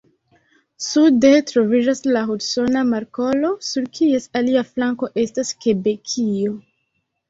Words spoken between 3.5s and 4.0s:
sur